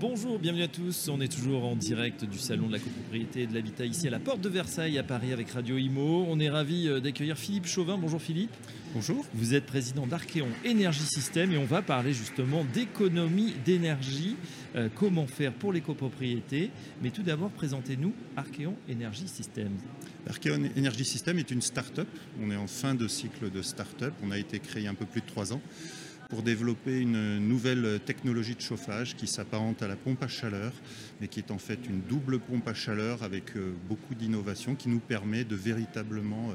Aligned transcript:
Bonjour, 0.00 0.38
bienvenue 0.38 0.62
à 0.62 0.68
tous. 0.68 1.08
On 1.08 1.20
est 1.20 1.26
toujours 1.32 1.64
en 1.64 1.74
direct 1.74 2.24
du 2.24 2.38
salon 2.38 2.68
de 2.68 2.72
la 2.72 2.78
copropriété 2.78 3.42
et 3.42 3.46
de 3.48 3.54
l'habitat 3.54 3.84
ici 3.84 4.06
à 4.06 4.10
la 4.10 4.20
porte 4.20 4.40
de 4.40 4.48
Versailles 4.48 4.96
à 4.96 5.02
Paris 5.02 5.32
avec 5.32 5.50
Radio 5.50 5.76
Imo. 5.76 6.24
On 6.28 6.38
est 6.38 6.48
ravi 6.48 6.86
euh, 6.86 7.00
d'accueillir 7.00 7.36
Philippe 7.36 7.66
Chauvin. 7.66 7.98
Bonjour 7.98 8.22
Philippe. 8.22 8.54
Bonjour. 8.94 9.26
Vous 9.34 9.54
êtes 9.54 9.66
président 9.66 10.06
d'Archeon 10.06 10.46
Énergie 10.64 11.00
Système 11.00 11.50
et 11.50 11.58
on 11.58 11.64
va 11.64 11.82
parler 11.82 12.12
justement 12.12 12.64
d'économie 12.72 13.54
d'énergie, 13.64 14.36
euh, 14.76 14.88
comment 14.94 15.26
faire 15.26 15.52
pour 15.52 15.72
les 15.72 15.80
copropriétés? 15.80 16.70
Mais 17.02 17.10
tout 17.10 17.24
d'abord, 17.24 17.50
présentez-nous 17.50 18.14
Archeon 18.36 18.76
Énergie 18.88 19.26
Système. 19.26 19.72
Archeon 20.28 20.70
Énergie 20.76 21.04
Système 21.04 21.40
est 21.40 21.50
une 21.50 21.60
start-up. 21.60 22.08
On 22.40 22.52
est 22.52 22.56
en 22.56 22.68
fin 22.68 22.94
de 22.94 23.08
cycle 23.08 23.50
de 23.50 23.62
start-up. 23.62 24.14
On 24.22 24.30
a 24.30 24.38
été 24.38 24.60
créé 24.60 24.86
un 24.86 24.94
peu 24.94 25.06
plus 25.06 25.22
de 25.22 25.26
trois 25.26 25.52
ans 25.52 25.60
pour 26.28 26.42
développer 26.42 27.00
une 27.00 27.38
nouvelle 27.38 28.00
technologie 28.04 28.54
de 28.54 28.60
chauffage 28.60 29.16
qui 29.16 29.26
s'apparente 29.26 29.82
à 29.82 29.88
la 29.88 29.96
pompe 29.96 30.22
à 30.22 30.28
chaleur, 30.28 30.72
mais 31.20 31.28
qui 31.28 31.40
est 31.40 31.50
en 31.50 31.58
fait 31.58 31.78
une 31.88 32.02
double 32.02 32.38
pompe 32.38 32.68
à 32.68 32.74
chaleur 32.74 33.22
avec 33.22 33.56
euh, 33.56 33.72
beaucoup 33.88 34.14
d'innovation 34.14 34.74
qui 34.74 34.90
nous 34.90 35.00
permet 35.00 35.44
de 35.44 35.56
véritablement 35.56 36.50
euh, 36.50 36.54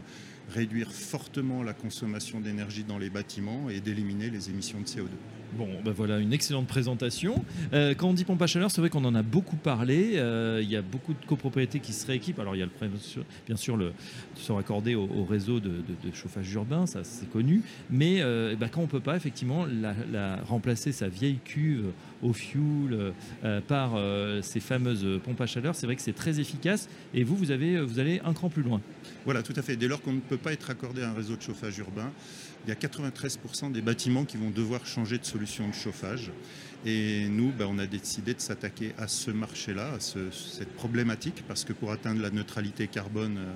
réduire 0.50 0.92
fortement 0.92 1.64
la 1.64 1.74
consommation 1.74 2.40
d'énergie 2.40 2.84
dans 2.84 2.98
les 2.98 3.10
bâtiments 3.10 3.70
et 3.70 3.80
d'éliminer 3.80 4.30
les 4.30 4.50
émissions 4.50 4.80
de 4.80 4.86
CO2. 4.86 5.10
Bon, 5.58 5.68
ben 5.86 5.92
voilà, 5.92 6.18
une 6.18 6.34
excellente 6.34 6.68
présentation. 6.68 7.46
Euh, 7.74 7.94
quand 7.94 8.10
on 8.10 8.14
dit 8.14 8.26
pompe 8.26 8.42
à 8.42 8.48
chaleur, 8.48 8.72
c'est 8.72 8.82
vrai 8.82 8.90
qu'on 8.90 9.06
en 9.06 9.14
a 9.14 9.22
beaucoup 9.22 9.56
parlé. 9.56 10.14
Euh, 10.16 10.60
il 10.64 10.70
y 10.70 10.76
a 10.76 10.82
beaucoup 10.82 11.14
de 11.14 11.26
copropriétés 11.28 11.80
qui 11.80 11.94
se 11.94 12.08
rééquipent. 12.08 12.40
Alors, 12.40 12.56
il 12.56 12.60
y 12.60 12.64
a 12.64 12.66
le, 12.66 12.72
bien 13.46 13.56
sûr 13.56 13.78
le, 13.78 13.94
sont 14.36 14.56
raccordés 14.56 14.96
au, 14.96 15.26
réseau 15.26 15.60
de, 15.60 15.84
chauffage 16.14 16.52
urbain, 16.54 16.88
ça 16.88 17.04
c'est 17.04 17.30
connu. 17.30 17.62
Mais 17.92 18.22
euh, 18.22 18.52
eh 18.54 18.56
ben, 18.56 18.68
quand 18.68 18.82
on 18.82 18.86
ne 18.86 18.90
peut 18.90 19.00
pas, 19.00 19.16
effectivement, 19.16 19.66
la, 20.12 20.38
remplacer 20.44 20.92
sa 20.92 21.08
vieille 21.08 21.40
cuve 21.44 21.92
au 22.24 22.34
fuel 22.34 23.14
par 23.68 23.92
ces 24.42 24.60
fameuses 24.60 25.06
pompes 25.24 25.42
à 25.42 25.46
chaleur, 25.46 25.76
c'est 25.76 25.86
vrai 25.86 25.96
que 25.96 26.02
c'est 26.02 26.14
très 26.14 26.40
efficace. 26.40 26.90
Et 27.14 27.24
vous, 27.24 27.36
vous, 27.36 27.52
avez, 27.52 27.82
vous 27.82 28.00
allez 28.00 28.22
un 28.24 28.34
cran 28.34 28.50
plus 28.50 28.64
loin. 28.64 28.82
Voilà, 29.26 29.42
tout 29.44 29.54
à 29.56 29.62
fait. 29.62 29.76
Dès 29.76 29.88
lors 29.88 30.02
qu'on 30.02 30.14
ne 30.14 30.20
peut 30.20 30.38
pas 30.38 30.54
être 30.54 30.64
raccordé 30.64 31.02
à 31.02 31.10
un 31.10 31.14
réseau 31.14 31.36
de 31.36 31.42
chauffage 31.42 31.78
urbain, 31.78 32.12
il 32.66 32.70
y 32.70 32.72
a 32.72 32.76
93% 32.76 33.72
des 33.72 33.82
bâtiments 33.82 34.26
qui 34.26 34.38
vont 34.38 34.50
devoir 34.50 34.86
changer 34.86 35.18
de 35.18 35.26
solution 35.26 35.68
de 35.68 35.74
chauffage. 35.74 36.32
Et 36.86 37.28
nous, 37.30 37.52
ben, 37.52 37.68
on 37.70 37.80
a 37.80 37.86
décidé 37.86 38.34
de 38.34 38.42
s'attaquer 38.42 38.94
à 38.98 39.08
ce 39.08 39.32
marché-là, 39.32 39.94
à 39.94 40.00
cette 40.00 40.74
problématique, 40.74 41.44
parce 41.48 41.64
que 41.64 41.72
pour 41.72 41.92
atteindre 41.92 42.22
la 42.22 42.30
neutralité 42.30 42.88
carbone 42.88 43.38
euh, 43.38 43.54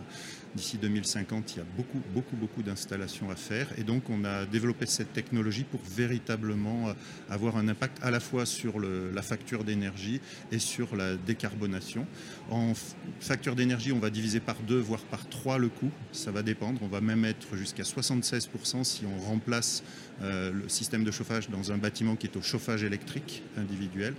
D'ici 0.58 0.80
2050, 0.80 1.54
il 1.54 1.58
y 1.60 1.62
a 1.62 1.66
beaucoup, 1.78 2.02
beaucoup, 2.16 2.36
beaucoup 2.36 2.64
d'installations 2.64 3.30
à 3.30 3.36
faire. 3.36 3.68
Et 3.78 3.84
donc, 3.84 4.10
on 4.10 4.26
a 4.26 4.48
développé 4.48 4.88
cette 4.88 5.14
technologie 5.14 5.64
pour 5.64 5.80
véritablement 5.84 6.90
euh, 6.90 6.94
avoir 7.30 7.58
un 7.58 7.68
impact 7.68 8.00
à 8.02 8.10
la 8.10 8.20
fois 8.20 8.44
sur 8.48 8.57
la 8.66 9.22
facture 9.22 9.64
d'énergie 9.64 10.22
et 10.52 10.60
sur 10.60 10.96
la 10.96 11.16
décarbonation. 11.16 12.06
En 12.50 12.74
facture 13.20 13.56
d'énergie, 13.56 13.92
on 13.92 14.00
va 14.00 14.10
diviser 14.10 14.40
par 14.40 14.56
deux, 14.62 14.80
voire 14.80 15.02
par 15.02 15.28
trois 15.30 15.58
le 15.58 15.70
coût. 15.70 15.92
Ça 16.12 16.32
va 16.32 16.44
dépendre. 16.44 16.80
On 16.84 16.88
va 16.88 17.02
même 17.02 17.26
être 17.26 17.56
jusqu'à 17.56 17.84
76% 17.84 18.84
si 18.84 19.04
on 19.06 19.20
remplace 19.20 19.84
euh, 20.22 20.52
le 20.52 20.70
système 20.70 21.04
de 21.04 21.12
chauffage 21.12 21.50
dans 21.50 21.72
un 21.72 21.78
bâtiment 21.78 22.16
qui 22.16 22.28
est 22.28 22.38
au 22.38 22.42
chauffage 22.42 22.84
électrique 22.84 23.44
individuel. 23.58 24.14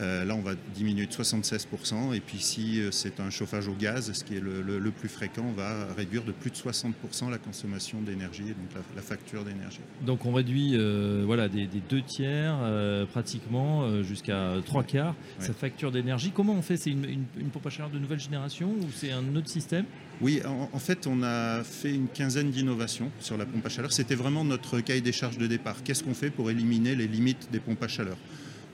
Euh, 0.00 0.24
là, 0.24 0.34
on 0.34 0.40
va 0.40 0.54
diminuer 0.74 1.06
de 1.06 1.12
76%. 1.12 2.14
Et 2.14 2.20
puis, 2.20 2.38
si 2.38 2.80
euh, 2.80 2.90
c'est 2.90 3.20
un 3.20 3.30
chauffage 3.30 3.68
au 3.68 3.74
gaz, 3.74 4.12
ce 4.12 4.24
qui 4.24 4.36
est 4.36 4.40
le, 4.40 4.90
plus 4.90 5.08
fréquent, 5.08 5.44
on 5.48 5.52
va 5.52 5.86
réduire 5.96 6.24
de 6.24 6.32
plus 6.32 6.50
de 6.50 6.56
60% 6.56 7.30
la 7.30 7.38
consommation 7.38 8.00
d'énergie, 8.00 8.42
donc 8.42 8.82
la, 8.94 9.02
facture 9.02 9.44
d'énergie. 9.44 9.80
Donc, 10.04 10.26
on 10.26 10.32
réduit 10.32 10.72
euh, 10.74 11.22
voilà, 11.24 11.48
des, 11.48 11.68
deux 11.88 12.02
tiers 12.02 12.56
pratiquement 13.12 14.02
jusqu'à 14.02 14.54
trois 14.64 14.84
quarts 14.84 15.14
sa 15.38 15.52
facture 15.52 15.90
d'énergie. 15.90 16.32
Comment 16.34 16.54
on 16.54 16.62
fait? 16.62 16.76
C'est 16.76 16.90
une, 16.90 17.24
pompe 17.52 17.66
à 17.66 17.70
chaleur 17.70 17.90
de 17.90 17.98
nouvelle 17.98 18.20
génération 18.20 18.70
ou 18.70 18.86
c'est 18.94 19.10
un 19.10 19.34
autre 19.34 19.48
système? 19.48 19.84
Oui, 20.20 20.42
en, 20.44 20.78
fait, 20.78 21.06
on 21.06 21.22
a 21.22 21.62
fait 21.64 21.94
une 21.94 22.08
quinzaine 22.08 22.50
d'innovations 22.50 23.10
sur 23.20 23.38
la 23.38 23.46
pompe 23.46 23.64
à 23.64 23.68
chaleur. 23.68 23.92
C'était 23.92 24.14
vraiment 24.14 24.44
notre 24.44 24.80
cahier 24.80 25.00
des 25.00 25.12
charges 25.12 25.38
de 25.38 25.46
départ. 25.46 25.82
Qu'est-ce 25.82 26.04
qu'on 26.04 26.14
fait 26.14 26.30
pour 26.30 26.50
éliminer 26.50 26.94
les 26.94 27.08
limites 27.08 27.48
des 27.50 27.60
pompes 27.60 27.82
à 27.82 27.88
chaleur? 27.88 28.16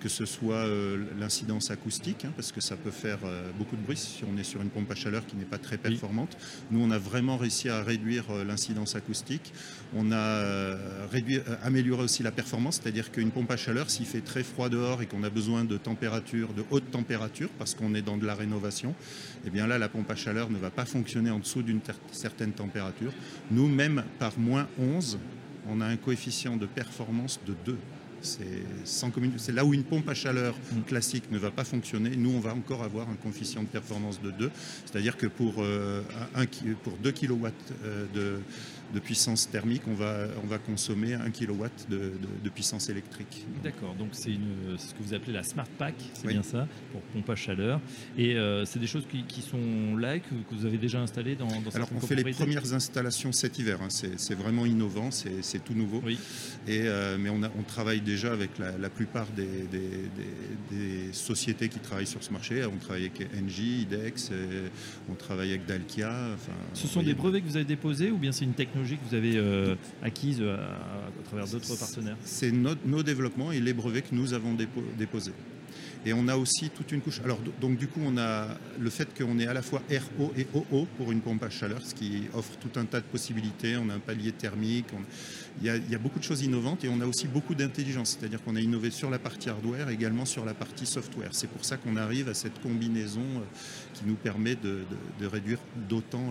Que 0.06 0.12
ce 0.12 0.24
soit 0.24 0.54
euh, 0.54 1.04
l'incidence 1.18 1.72
acoustique, 1.72 2.24
hein, 2.24 2.32
parce 2.36 2.52
que 2.52 2.60
ça 2.60 2.76
peut 2.76 2.92
faire 2.92 3.18
euh, 3.24 3.50
beaucoup 3.58 3.74
de 3.74 3.82
bruit 3.82 3.96
si 3.96 4.22
on 4.22 4.38
est 4.38 4.44
sur 4.44 4.62
une 4.62 4.68
pompe 4.68 4.88
à 4.88 4.94
chaleur 4.94 5.26
qui 5.26 5.34
n'est 5.34 5.44
pas 5.44 5.58
très 5.58 5.78
performante. 5.78 6.38
Nous, 6.70 6.80
on 6.80 6.92
a 6.92 6.98
vraiment 6.98 7.36
réussi 7.36 7.68
à 7.68 7.82
réduire 7.82 8.24
euh, 8.30 8.44
l'incidence 8.44 8.94
acoustique. 8.94 9.52
On 9.96 10.12
a 10.12 10.76
réduit, 11.10 11.40
amélioré 11.64 12.04
aussi 12.04 12.22
la 12.22 12.30
performance, 12.30 12.78
c'est-à-dire 12.80 13.10
qu'une 13.10 13.32
pompe 13.32 13.50
à 13.50 13.56
chaleur, 13.56 13.90
s'il 13.90 14.06
fait 14.06 14.20
très 14.20 14.44
froid 14.44 14.68
dehors 14.68 15.02
et 15.02 15.06
qu'on 15.06 15.24
a 15.24 15.30
besoin 15.30 15.64
de 15.64 15.76
température, 15.76 16.52
de 16.52 16.62
haute 16.70 16.88
température, 16.92 17.48
parce 17.58 17.74
qu'on 17.74 17.92
est 17.96 18.02
dans 18.02 18.16
de 18.16 18.26
la 18.26 18.36
rénovation, 18.36 18.94
eh 19.44 19.50
bien 19.50 19.66
là, 19.66 19.76
la 19.76 19.88
pompe 19.88 20.08
à 20.12 20.14
chaleur 20.14 20.50
ne 20.50 20.58
va 20.58 20.70
pas 20.70 20.84
fonctionner 20.84 21.30
en 21.30 21.40
dessous 21.40 21.62
d'une 21.62 21.80
certaine 22.12 22.52
température. 22.52 23.12
Nous, 23.50 23.66
même 23.66 24.04
par 24.20 24.38
moins 24.38 24.68
11, 24.78 25.18
on 25.68 25.80
a 25.80 25.86
un 25.86 25.96
coefficient 25.96 26.56
de 26.56 26.66
performance 26.66 27.40
de 27.44 27.56
2. 27.64 27.76
C'est 28.84 29.52
là 29.52 29.64
où 29.64 29.74
une 29.74 29.84
pompe 29.84 30.08
à 30.08 30.14
chaleur 30.14 30.54
mm. 30.54 30.82
classique 30.82 31.30
ne 31.30 31.38
va 31.38 31.50
pas 31.50 31.64
fonctionner. 31.64 32.16
Nous, 32.16 32.30
on 32.30 32.40
va 32.40 32.54
encore 32.54 32.82
avoir 32.82 33.08
un 33.08 33.14
coefficient 33.14 33.62
de 33.62 33.68
performance 33.68 34.20
de 34.20 34.30
2. 34.30 34.50
C'est-à-dire 34.84 35.16
que 35.16 35.26
pour, 35.26 35.54
euh, 35.58 36.02
pour 36.82 36.96
2 36.98 37.12
kW 37.12 37.46
euh, 37.84 38.06
de, 38.14 38.40
de 38.94 39.00
puissance 39.00 39.50
thermique, 39.50 39.82
on 39.88 39.94
va, 39.94 40.26
on 40.42 40.46
va 40.46 40.58
consommer 40.58 41.14
1 41.14 41.30
kW 41.30 41.64
de, 41.88 42.12
puissance 42.54 42.88
électrique. 42.88 43.44
D'accord, 43.62 43.94
donc 43.94 44.10
c'est 44.12 44.32
ce 44.78 44.94
que 44.94 45.02
vous 45.02 45.12
appelez 45.12 45.32
la 45.32 45.42
Smart 45.42 45.66
Pack, 45.78 45.94
c'est 46.14 46.28
bien 46.28 46.42
ça, 46.42 46.66
pour 46.92 47.02
pompe 47.02 47.28
à 47.28 47.36
chaleur. 47.36 47.80
Et 48.16 48.36
euh, 48.36 48.64
c'est 48.64 48.78
des 48.78 48.86
choses 48.86 49.04
qui, 49.28 49.42
sont 49.42 49.96
là, 49.96 50.18
que, 50.18 50.28
que, 50.28 50.54
vous 50.54 50.64
avez 50.64 50.78
déjà 50.78 51.00
installées 51.00 51.34
dans, 51.34 51.48
dans 51.48 51.70
Alors 51.74 51.90
on 51.94 52.00
fait 52.00 52.14
les 52.14 52.32
premières 52.32 52.72
installations 52.72 53.32
cet 53.32 53.58
hiver, 53.58 53.80
hein. 53.82 53.88
c'est 53.90 54.34
vraiment 54.34 54.64
innovant, 54.64 55.10
c'est 55.10 55.64
tout 55.64 55.74
nouveau. 55.74 56.00
Oui. 56.04 56.18
Et, 56.66 56.82
euh, 56.82 57.18
mais 57.18 57.28
on, 57.28 57.42
a, 57.42 57.50
on, 57.58 57.62
travaille 57.62 58.00
déjà 58.00 58.15
avec 58.24 58.50
la, 58.58 58.88
plupart 58.88 59.26
des, 59.36 59.46
des, 60.70 61.12
sociétés 61.12 61.68
qui 61.68 61.78
travaillent 61.78 62.06
sur 62.06 62.22
ce 62.22 62.32
marché. 62.32 62.64
On 62.64 62.76
travaille 62.76 63.10
avec 63.16 63.28
Engie, 63.36 63.82
IDEX, 63.82 64.30
on 65.10 65.14
travaille 65.14 65.50
avec 65.50 65.66
Dalkia. 65.66 66.12
Enfin, 66.34 66.52
ce 66.72 66.86
sont 66.86 67.02
des 67.02 67.14
brevets 67.14 67.42
que 67.42 67.46
vous 67.46 67.56
avez 67.56 67.64
déposés 67.64 68.10
ou 68.10 68.18
bien 68.18 68.32
c'est 68.32 68.44
une 68.44 68.54
technologie 68.54 68.96
que 68.96 69.08
vous 69.08 69.14
avez 69.14 69.36
euh, 69.36 69.74
acquise 70.02 70.38
euh, 70.40 70.56
à, 70.56 71.24
travers 71.24 71.46
d'autres 71.46 71.78
partenaires? 71.78 72.16
C'est 72.24 72.52
nos 72.52 73.02
développements 73.02 73.52
et 73.52 73.60
les 73.60 73.72
brevets 73.72 74.02
que 74.02 74.14
nous 74.14 74.32
avons 74.32 74.56
déposés. 74.98 75.32
Et 76.06 76.12
on 76.12 76.28
a 76.28 76.36
aussi 76.36 76.70
toute 76.70 76.92
une 76.92 77.00
couche. 77.00 77.20
Alors, 77.24 77.40
donc, 77.60 77.76
du 77.76 77.88
coup, 77.88 78.00
on 78.04 78.16
a 78.16 78.46
le 78.78 78.90
fait 78.90 79.08
qu'on 79.18 79.40
est 79.40 79.48
à 79.48 79.52
la 79.52 79.60
fois 79.60 79.82
RO 79.90 80.32
et 80.38 80.46
OO 80.54 80.86
pour 80.96 81.10
une 81.10 81.20
pompe 81.20 81.42
à 81.42 81.50
chaleur, 81.50 81.82
ce 81.82 81.96
qui 81.96 82.28
offre 82.32 82.56
tout 82.60 82.78
un 82.78 82.84
tas 82.84 83.00
de 83.00 83.06
possibilités. 83.06 83.76
On 83.76 83.90
a 83.90 83.94
un 83.94 83.98
palier 83.98 84.30
thermique. 84.30 84.86
Il, 85.62 85.66
y 85.66 85.94
a, 85.94 85.98
beaucoup 85.98 86.18
de 86.18 86.24
choses 86.24 86.42
innovantes 86.42 86.84
et 86.84 86.88
on 86.88 87.00
a 87.00 87.06
aussi 87.06 87.26
beaucoup 87.26 87.54
d'intelligence. 87.54 88.16
C'est-à-dire 88.18 88.40
qu'on 88.44 88.54
a 88.54 88.60
innové 88.60 88.90
sur 88.90 89.10
la 89.10 89.18
partie 89.18 89.48
hardware 89.48 89.88
également 89.88 90.26
sur 90.26 90.44
la 90.44 90.54
partie 90.54 90.86
software. 90.86 91.30
C'est 91.32 91.48
pour 91.48 91.64
ça 91.64 91.76
qu'on 91.76 91.96
arrive 91.96 92.28
à 92.28 92.34
cette 92.34 92.60
combinaison 92.60 93.20
euh, 93.20 93.40
qui 93.94 94.04
nous 94.04 94.14
permet 94.14 94.54
de, 94.54 94.84
réduire 95.26 95.58
d'autant 95.88 96.30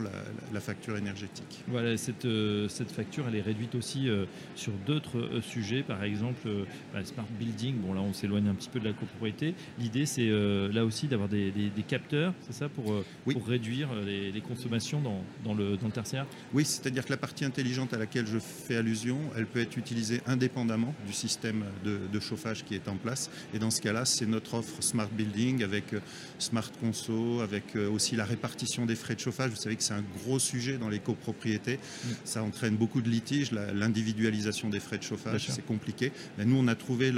la, 0.54 0.60
facture 0.62 0.96
énergétique. 0.96 1.64
Voilà, 1.68 1.98
cette, 1.98 2.26
euh, 2.26 2.70
cette 2.70 2.92
facture, 2.92 3.26
elle 3.28 3.36
est 3.36 3.42
réduite 3.42 3.76
aussi 3.76 4.10
euh, 4.10 4.26
sur 4.56 4.72
d'autres 4.86 5.42
sujets. 5.42 5.84
Par 5.84 6.04
exemple, 6.04 6.48
bah, 6.94 7.04
smart 7.04 7.28
building. 7.38 7.76
Bon, 7.80 7.94
là, 7.94 8.02
on 8.02 8.14
s'éloigne 8.14 8.48
un 8.48 8.56
petit 8.56 8.70
peu 8.70 8.80
de 8.80 8.86
la 8.86 8.94
copropriété. 8.94 9.54
L'idée, 9.80 10.06
c'est 10.06 10.28
euh, 10.30 10.72
là 10.72 10.86
aussi 10.86 11.08
d'avoir 11.08 11.28
des, 11.28 11.52
capteurs, 11.88 12.34
c'est 12.46 12.54
ça, 12.54 12.70
pour, 12.70 12.94
euh, 12.94 13.06
pour 13.30 13.46
réduire 13.46 13.90
euh, 13.94 14.32
les, 14.32 14.42
consommations 14.42 15.02
dans, 15.02 15.22
dans, 15.44 15.54
le, 15.54 15.76
dans, 15.78 15.90
tertiaire? 15.90 16.26
Oui, 16.54 16.64
c'est-à-dire 16.66 17.06
que 17.06 17.10
la 17.10 17.18
partie 17.18 17.46
intelligente 17.46 17.94
à 17.94 17.98
laquelle 17.98 18.26
je 18.26 18.40
fais 18.40 18.78
allusion, 18.78 19.20
elle 19.36 19.46
peut 19.46 19.60
être 19.60 19.78
utilisée 19.78 20.22
indépendamment 20.28 20.94
du 21.06 21.14
système 21.14 21.66
de, 21.84 22.20
chauffage 22.20 22.64
qui 22.64 22.74
est 22.74 22.88
en 22.88 22.96
place. 22.96 23.30
Et 23.54 23.60
dans 23.60 23.70
ce 23.70 23.82
cas-là, 23.82 24.06
c'est 24.06 24.26
notre 24.26 24.56
offre 24.56 24.82
Smart 24.82 25.10
Building 25.10 25.64
avec 25.64 25.94
Smart 26.40 26.72
Conso, 26.80 27.42
avec 27.42 27.76
aussi 27.76 28.16
la 28.16 28.24
répartition 28.24 28.86
des 28.86 28.96
frais 28.96 29.16
de 29.16 29.20
chauffage. 29.20 29.52
Vous 29.52 29.58
savez 29.58 29.76
que 29.76 29.84
c'est 29.84 29.94
un 29.94 30.04
gros 30.24 30.40
sujet 30.40 30.78
dans 30.78 30.90
les 30.90 31.00
copropriétés. 31.00 31.78
Ça 32.24 32.42
entraîne 32.42 32.78
beaucoup 32.78 33.02
de 33.02 33.10
litiges, 33.10 33.52
l'individualisation 33.52 34.70
des 34.70 34.80
frais 34.80 34.98
de 34.98 35.04
chauffage, 35.04 35.48
c'est 35.50 35.66
compliqué. 35.66 36.12
Mais 36.38 36.46
nous, 36.46 36.56
on 36.56 36.68
a 36.68 36.76
trouvé 36.76 37.12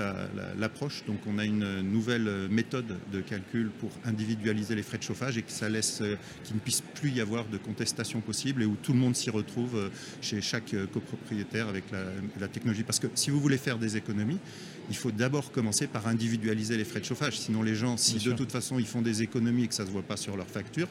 l'approche, 0.58 1.06
donc 1.06 1.20
on 1.28 1.38
a 1.38 1.46
une 1.46 1.82
nouvelle 1.82 2.28
méthode 2.50 2.98
de 3.12 3.22
calcul 3.22 3.70
pour 3.80 3.90
individualiser 4.06 4.76
les 4.76 4.84
frais 4.84 4.98
de 4.98 5.04
chauffage 5.04 5.38
et 5.38 5.42
que 5.42 5.52
ça 5.52 5.70
laisse 5.70 6.02
euh, 6.02 6.16
qu'il 6.44 6.56
ne 6.56 6.62
puisse 6.62 6.82
plus 6.96 7.12
y 7.12 7.22
avoir 7.22 7.46
de 7.46 7.58
contestation 7.58 8.22
possible 8.22 8.64
et 8.64 8.66
où 8.66 8.76
tout 8.76 8.94
le 8.94 9.00
monde 9.00 9.16
s'y 9.16 9.30
retrouve 9.30 9.76
euh, 9.76 9.90
chez 10.22 10.42
chaque 10.42 10.74
euh, 10.74 10.88
copropriétaire 10.88 11.68
avec 11.68 11.86
la, 12.40 12.48
technologie. 12.48 12.84
Parce 12.84 13.00
que 13.00 13.08
si 13.16 13.30
vous 13.30 13.40
voulez 13.40 13.58
faire 13.58 13.78
des 13.78 13.98
économies, 13.98 14.40
il 14.90 14.96
faut 14.96 15.12
d'abord 15.12 15.52
commencer 15.52 15.88
par 15.88 16.08
individualiser 16.08 16.78
les 16.78 16.86
frais 16.86 17.02
de 17.02 17.06
chauffage. 17.06 17.40
Sinon, 17.40 17.62
les 17.62 17.76
gens, 17.76 17.98
si 17.98 18.18
de 18.20 18.32
toute 18.32 18.52
façon 18.52 18.80
ils 18.80 18.86
font 18.86 19.02
des 19.02 19.22
économies 19.22 19.66
et 19.66 19.68
que 19.68 19.74
ça 19.74 19.84
ne 19.84 19.88
se 19.88 19.94
voit 19.94 20.02
pas 20.02 20.18
sur 20.18 20.38
leur 20.38 20.48
facture, 20.48 20.88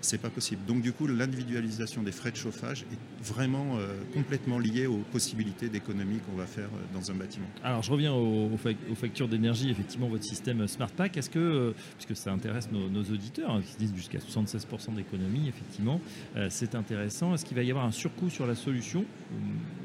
c'est 0.00 0.20
pas 0.20 0.30
possible. 0.30 0.64
Donc 0.66 0.82
du 0.82 0.92
coup, 0.92 1.06
l'individualisation 1.06 2.02
des 2.02 2.12
frais 2.12 2.30
de 2.30 2.36
chauffage 2.36 2.82
est 2.92 3.24
vraiment 3.24 3.76
euh, 3.78 3.94
complètement 4.14 4.58
liée 4.58 4.86
aux 4.86 5.02
possibilités 5.12 5.68
d'économie 5.68 6.18
qu'on 6.18 6.36
va 6.36 6.46
faire 6.46 6.66
euh, 6.66 6.94
dans 6.94 7.10
un 7.10 7.14
bâtiment. 7.14 7.46
Alors 7.62 7.82
je 7.82 7.90
reviens 7.90 8.12
aux, 8.12 8.56
factures 8.94 9.28
d'énergie, 9.28 9.70
effectivement 9.70 10.08
votre 10.08 10.24
système 10.24 10.66
SmartPack, 10.66 11.16
est-ce 11.16 11.30
que, 11.30 11.38
euh, 11.38 11.72
puisque 11.98 12.16
ça 12.16 12.32
intéresse 12.32 12.68
nos, 12.70 13.02
auditeurs, 13.02 13.50
hein, 13.50 13.62
qui 13.62 13.76
disent 13.76 13.94
jusqu'à 13.94 14.18
76% 14.18 14.94
d'économie, 14.94 15.48
effectivement, 15.48 16.00
c'est 16.48 16.74
intéressant, 16.74 17.34
est-ce 17.34 17.44
qu'il 17.44 17.56
va 17.56 17.62
y 17.62 17.70
avoir 17.70 17.84
un 17.84 17.92
surcoût 17.92 18.30
sur 18.30 18.46
la 18.46 18.54
solution? 18.54 19.04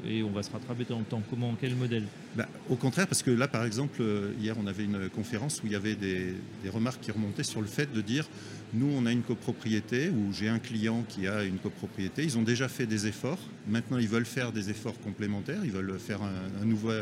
Et 0.06 0.22
on 0.22 0.30
va 0.30 0.42
se 0.42 0.50
rattraper 0.50 0.84
dans 0.88 0.98
le 0.98 1.04
temps 1.04 1.22
Comment, 1.30 1.56
quel 1.60 1.74
modèle? 1.76 2.04
Bah, 2.36 2.48
Au 2.68 2.76
contraire, 2.76 3.06
parce 3.06 3.22
que 3.22 3.30
là 3.30 3.48
par 3.48 3.64
exemple, 3.64 4.02
hier 4.40 4.56
on 4.62 4.66
avait 4.66 4.84
une 4.84 5.08
conférence 5.08 5.62
où 5.62 5.66
il 5.66 5.72
y 5.72 5.76
avait 5.76 5.94
des 5.94 6.34
remarques 6.72 7.00
qui 7.00 7.10
remontaient 7.10 7.42
sur 7.42 7.60
le 7.60 7.66
fait 7.66 7.92
de 7.92 8.00
dire 8.00 8.26
nous, 8.74 8.90
on 8.96 9.04
a 9.04 9.12
une 9.12 9.22
copropriété 9.22 10.08
où 10.08 10.32
j'ai 10.32 10.48
un 10.48 10.58
client 10.58 11.04
qui 11.06 11.28
a 11.28 11.44
une 11.44 11.58
copropriété. 11.58 12.22
Ils 12.24 12.38
ont 12.38 12.42
déjà 12.42 12.68
fait 12.68 12.86
des 12.86 13.06
efforts. 13.06 13.38
Maintenant, 13.68 13.98
ils 13.98 14.08
veulent 14.08 14.24
faire 14.24 14.50
des 14.50 14.70
efforts 14.70 14.98
complémentaires. 15.00 15.60
Ils 15.62 15.70
veulent 15.70 15.98
faire 15.98 16.20
un, 16.22 16.64
nouveau, 16.64 16.92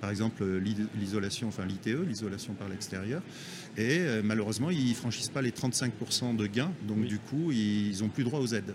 par 0.00 0.10
exemple, 0.10 0.44
l'isolation, 0.98 1.46
enfin 1.46 1.64
l'ITE, 1.66 2.04
l'isolation 2.08 2.54
par 2.54 2.68
l'extérieur. 2.68 3.22
Et 3.76 4.00
euh, 4.00 4.22
malheureusement, 4.24 4.70
ils 4.70 4.88
ne 4.88 4.94
franchissent 4.94 5.28
pas 5.28 5.42
les 5.42 5.52
35% 5.52 6.34
de 6.34 6.46
gains. 6.46 6.72
Donc, 6.88 7.04
du 7.04 7.18
coup, 7.18 7.52
ils 7.52 8.00
n'ont 8.00 8.08
plus 8.08 8.24
droit 8.24 8.40
aux 8.40 8.52
aides 8.52 8.74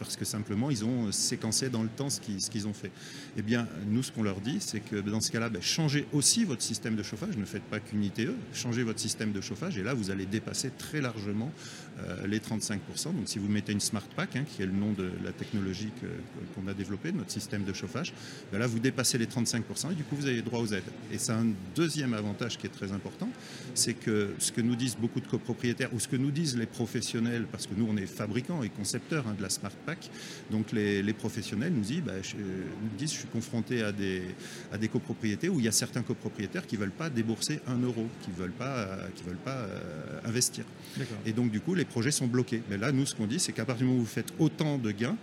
parce 0.00 0.16
que 0.16 0.24
simplement 0.24 0.70
ils 0.70 0.84
ont 0.84 1.12
séquencé 1.12 1.68
dans 1.68 1.82
le 1.82 1.88
temps 1.88 2.10
ce 2.10 2.20
qu'ils 2.20 2.66
ont 2.66 2.72
fait. 2.72 2.90
Eh 3.36 3.42
bien, 3.42 3.68
nous, 3.88 4.02
ce 4.02 4.10
qu'on 4.10 4.22
leur 4.22 4.40
dit, 4.40 4.56
c'est 4.60 4.80
que 4.80 4.96
dans 4.96 5.20
ce 5.20 5.30
cas-là, 5.30 5.48
ben, 5.48 5.62
changez 5.62 6.06
aussi 6.12 6.44
votre 6.44 6.62
système 6.62 6.96
de 6.96 7.02
chauffage, 7.02 7.36
ne 7.36 7.44
faites 7.44 7.62
pas 7.62 7.78
qu'une 7.78 8.02
ITE, 8.02 8.30
changez 8.52 8.82
votre 8.82 8.98
système 8.98 9.32
de 9.32 9.40
chauffage 9.40 9.78
et 9.78 9.82
là, 9.82 9.94
vous 9.94 10.10
allez 10.10 10.26
dépasser 10.26 10.70
très 10.76 11.00
largement 11.00 11.52
euh, 12.00 12.26
les 12.26 12.38
35%. 12.38 12.78
Donc, 13.14 13.26
si 13.26 13.38
vous 13.38 13.48
mettez 13.48 13.72
une 13.72 13.80
Smart 13.80 14.06
Pack, 14.16 14.36
hein, 14.36 14.44
qui 14.48 14.62
est 14.62 14.66
le 14.66 14.72
nom 14.72 14.92
de 14.92 15.10
la 15.22 15.32
technologie 15.32 15.90
qu'on 16.54 16.66
a 16.66 16.74
développée, 16.74 17.12
notre 17.12 17.30
système 17.30 17.64
de 17.64 17.72
chauffage, 17.72 18.12
ben 18.52 18.58
là, 18.58 18.66
vous 18.66 18.78
dépassez 18.78 19.18
les 19.18 19.26
35% 19.26 19.92
et 19.92 19.94
du 19.94 20.04
coup, 20.04 20.16
vous 20.16 20.26
avez 20.26 20.42
droit 20.42 20.60
aux 20.60 20.72
aides. 20.72 20.82
Et 21.12 21.18
c'est 21.18 21.32
un 21.32 21.46
deuxième 21.74 22.14
avantage 22.14 22.56
qui 22.56 22.66
est 22.66 22.70
très 22.70 22.92
important, 22.92 23.28
c'est 23.74 23.94
que 23.94 24.34
ce 24.38 24.50
que 24.50 24.60
nous 24.60 24.76
disent 24.76 24.96
beaucoup 24.96 25.20
de 25.20 25.26
copropriétaires 25.26 25.92
ou 25.92 26.00
ce 26.00 26.08
que 26.08 26.16
nous 26.16 26.30
disent 26.30 26.56
les 26.56 26.66
professionnels, 26.66 27.46
parce 27.50 27.66
que 27.66 27.74
nous, 27.76 27.86
on 27.88 27.96
est 27.96 28.06
fabricants 28.06 28.62
et 28.62 28.70
concepteurs 28.70 29.26
hein, 29.28 29.34
de 29.36 29.42
la 29.42 29.50
Smart 29.50 29.72
Pack, 29.84 29.89
donc 30.50 30.72
les, 30.72 31.12
professionnels 31.12 31.72
nous 31.72 31.82
disent, 31.82 32.02
bah, 32.02 32.22
je, 32.22 32.36
nous 32.36 32.96
disent, 32.96 33.12
je 33.12 33.18
suis 33.18 33.28
confronté 33.28 33.82
à 33.82 33.92
des, 33.92 34.22
à 34.72 34.78
des 34.78 34.88
copropriétés 34.88 35.48
où 35.48 35.58
il 35.58 35.64
y 35.64 35.68
a 35.68 35.72
certains 35.72 36.02
copropriétaires 36.02 36.66
qui 36.66 36.76
ne 36.76 36.80
veulent 36.80 36.90
pas 36.90 37.10
débourser 37.10 37.60
un 37.66 37.78
euro, 37.78 38.06
qui 38.22 38.30
ne 38.30 38.36
veulent 38.36 38.50
pas, 38.52 38.86
qui 39.14 39.24
veulent 39.24 39.36
pas 39.36 39.56
euh, 39.56 40.20
investir. 40.24 40.64
Et 41.26 41.32
donc 41.32 41.50
du 41.50 41.60
coup, 41.60 41.74
les 41.74 41.84
projets 41.84 42.10
sont 42.10 42.26
bloqués. 42.26 42.62
Mais 42.70 42.78
là, 42.78 42.92
nous, 42.92 43.06
ce 43.06 43.14
qu'on 43.14 43.26
dit, 43.26 43.40
c'est 43.40 43.52
qu'à 43.52 43.64
partir 43.64 43.86
du 43.86 43.90
moment 43.90 44.00
où 44.00 44.04
vous 44.04 44.10
faites 44.10 44.32
autant 44.38 44.78
de 44.78 44.90
gains, 44.90 45.16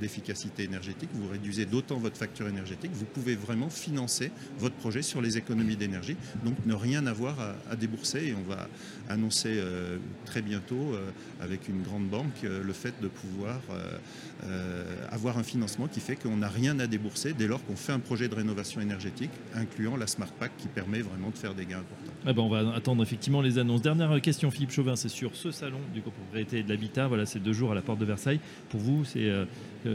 d'efficacité 0.00 0.64
énergétique, 0.64 1.08
vous 1.14 1.28
réduisez 1.28 1.66
d'autant 1.66 1.96
votre 1.96 2.16
facture 2.16 2.48
énergétique, 2.48 2.90
vous 2.94 3.04
pouvez 3.04 3.34
vraiment 3.34 3.70
financer 3.70 4.30
votre 4.58 4.74
projet 4.76 5.02
sur 5.02 5.20
les 5.20 5.36
économies 5.36 5.76
d'énergie, 5.76 6.16
donc 6.44 6.54
ne 6.66 6.74
rien 6.74 7.06
avoir 7.06 7.36
à, 7.70 7.76
débourser. 7.76 8.28
Et 8.28 8.34
on 8.34 8.48
va 8.48 8.68
annoncer 9.08 9.54
euh, 9.56 9.98
très 10.24 10.42
bientôt, 10.42 10.94
euh, 10.94 11.10
avec 11.40 11.68
une 11.68 11.82
grande 11.82 12.08
banque, 12.08 12.44
euh, 12.44 12.62
le 12.62 12.72
fait 12.72 12.94
de 13.00 13.08
pouvoir 13.08 13.60
avoir 15.10 15.38
un 15.38 15.42
financement 15.42 15.88
qui 15.88 16.00
fait 16.00 16.16
qu'on 16.16 16.36
n'a 16.36 16.48
rien 16.48 16.78
à 16.78 16.86
débourser 16.86 17.32
dès 17.32 17.46
lors 17.46 17.64
qu'on 17.64 17.76
fait 17.76 17.92
un 17.92 17.98
projet 17.98 18.28
de 18.28 18.34
rénovation 18.34 18.80
énergétique, 18.80 19.30
incluant 19.54 19.96
la 19.96 20.06
Smart 20.06 20.30
Pack 20.38 20.52
qui 20.58 20.68
permet 20.68 21.00
vraiment 21.00 21.30
de 21.30 21.36
faire 21.36 21.54
des 21.54 21.64
gains 21.64 21.78
importants. 21.78 22.12
Eh 22.26 22.32
ben 22.32 22.42
on 22.42 22.50
va 22.50 22.74
attendre 22.74 23.02
effectivement 23.02 23.40
les 23.40 23.58
annonces. 23.58 23.80
Dernière 23.80 24.20
question, 24.20 24.50
Philippe 24.50 24.72
Chauvin, 24.72 24.96
c'est 24.96 25.08
sur 25.08 25.34
ce 25.34 25.50
salon 25.50 25.78
du 25.94 26.02
copropriété 26.02 26.58
et 26.58 26.62
de 26.62 26.68
l'habitat. 26.68 27.08
Voilà, 27.08 27.24
c'est 27.24 27.38
deux 27.38 27.54
jours 27.54 27.72
à 27.72 27.74
la 27.74 27.80
porte 27.80 27.98
de 27.98 28.04
Versailles. 28.04 28.40
Pour 28.68 28.80
vous, 28.80 29.04
c'est 29.04 29.30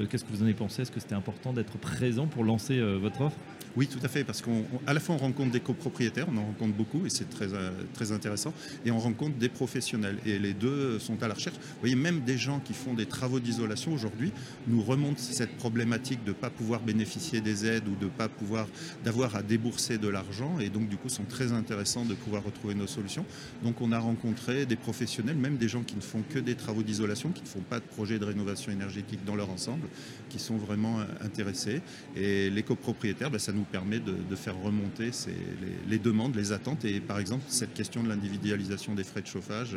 Qu'est-ce 0.09 0.23
que 0.23 0.31
vous 0.31 0.41
en 0.41 0.45
avez 0.45 0.53
pensé? 0.53 0.83
Est-ce 0.83 0.91
que 0.91 0.99
c'était 0.99 1.15
important 1.15 1.51
d'être 1.51 1.77
présent 1.77 2.27
pour 2.27 2.43
lancer 2.43 2.77
euh, 2.77 2.97
votre 2.97 3.21
offre? 3.21 3.37
Oui, 3.75 3.87
tout 3.87 3.99
à 4.03 4.07
fait, 4.07 4.23
parce 4.23 4.41
qu'à 4.41 4.93
la 4.93 4.99
fois 4.99 5.15
on 5.15 5.19
rencontre 5.19 5.51
des 5.51 5.59
copropriétaires, 5.59 6.27
on 6.31 6.37
en 6.37 6.45
rencontre 6.45 6.73
beaucoup 6.73 7.05
et 7.05 7.09
c'est 7.09 7.29
très, 7.29 7.53
euh, 7.53 7.71
très 7.93 8.11
intéressant, 8.11 8.53
et 8.85 8.91
on 8.91 8.99
rencontre 8.99 9.37
des 9.37 9.49
professionnels, 9.49 10.17
et 10.25 10.39
les 10.39 10.53
deux 10.53 10.99
sont 10.99 11.21
à 11.21 11.27
la 11.27 11.33
recherche. 11.33 11.55
Vous 11.55 11.79
voyez, 11.81 11.95
même 11.95 12.21
des 12.21 12.37
gens 12.37 12.59
qui 12.59 12.73
font 12.73 12.93
des 12.93 13.05
travaux 13.05 13.39
d'isolation 13.39 13.93
aujourd'hui 13.93 14.31
nous 14.67 14.81
remontent 14.81 15.19
cette 15.19 15.55
problématique 15.57 16.23
de 16.23 16.29
ne 16.29 16.35
pas 16.35 16.49
pouvoir 16.49 16.81
bénéficier 16.81 17.41
des 17.41 17.65
aides 17.65 17.87
ou 17.87 17.95
de 17.95 18.07
pas 18.09 18.27
pouvoir, 18.27 18.67
d'avoir 19.03 19.35
à 19.35 19.43
débourser 19.43 19.97
de 19.97 20.07
l'argent, 20.07 20.59
et 20.59 20.69
donc 20.69 20.89
du 20.89 20.97
coup 20.97 21.09
sont 21.09 21.25
très 21.25 21.51
intéressants 21.51 22.05
de 22.05 22.13
pouvoir 22.15 22.43
retrouver 22.43 22.75
nos 22.75 22.87
solutions. 22.87 23.25
Donc 23.63 23.81
on 23.81 23.91
a 23.91 23.99
rencontré 23.99 24.65
des 24.65 24.75
professionnels, 24.75 25.37
même 25.37 25.57
des 25.57 25.67
gens 25.67 25.83
qui 25.83 25.95
ne 25.95 26.01
font 26.01 26.23
que 26.27 26.39
des 26.39 26.55
travaux 26.55 26.83
d'isolation, 26.83 27.29
qui 27.29 27.43
ne 27.43 27.47
font 27.47 27.61
pas 27.61 27.79
de 27.79 27.85
projet 27.85 28.19
de 28.19 28.25
rénovation 28.25 28.71
énergétique 28.71 29.23
dans 29.25 29.35
leur 29.35 29.49
ensemble, 29.49 29.87
qui 30.29 30.39
sont 30.39 30.57
vraiment 30.57 30.99
euh, 30.99 31.05
intéressés, 31.21 31.81
et 32.15 32.49
les 32.49 32.63
copropriétaires, 32.63 33.29
ben, 33.29 33.39
ça 33.39 33.51
nous 33.51 33.58
nous 33.59 33.65
permet 33.65 33.99
de, 33.99 34.35
faire 34.35 34.55
remonter 34.57 35.11
les, 35.89 35.99
demandes, 35.99 36.35
les 36.35 36.51
attentes. 36.51 36.85
Et 36.85 36.99
par 36.99 37.19
exemple, 37.19 37.43
cette 37.47 37.73
question 37.73 38.03
de 38.03 38.09
l'individualisation 38.09 38.95
des 38.95 39.03
frais 39.03 39.21
de 39.21 39.27
chauffage, 39.27 39.75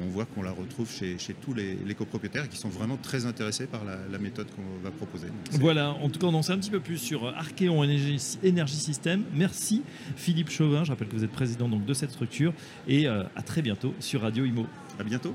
on 0.00 0.06
voit 0.06 0.26
qu'on 0.26 0.42
la 0.42 0.50
retrouve 0.50 0.90
chez, 0.90 1.16
tous 1.40 1.54
les, 1.54 1.94
copropriétaires 1.94 2.48
qui 2.48 2.58
sont 2.58 2.68
vraiment 2.68 2.96
très 2.96 3.26
intéressés 3.26 3.66
par 3.66 3.82
la, 3.84 4.18
méthode 4.18 4.46
qu'on 4.54 4.82
va 4.82 4.90
proposer. 4.90 5.26
voilà, 5.52 5.90
en 5.90 6.08
tout 6.08 6.18
cas, 6.18 6.26
on 6.26 6.34
en 6.34 6.42
sait 6.42 6.52
un 6.52 6.58
petit 6.58 6.70
peu 6.70 6.80
plus 6.80 6.98
sur 6.98 7.26
Archeon 7.28 7.80
Energy 7.80 8.76
System. 8.76 9.24
Merci 9.34 9.82
Philippe 10.16 10.50
Chauvin. 10.50 10.84
Je 10.84 10.90
rappelle 10.90 11.08
que 11.08 11.16
vous 11.16 11.24
êtes 11.24 11.32
président 11.32 11.68
donc, 11.68 11.84
de 11.84 11.94
cette 11.94 12.10
structure. 12.10 12.52
Et 12.88 13.06
euh, 13.06 13.24
à 13.36 13.42
très 13.42 13.62
bientôt 13.62 13.94
sur 14.00 14.22
Radio 14.22 14.44
Imo. 14.44 14.66
À 14.98 15.04
bientôt. 15.04 15.34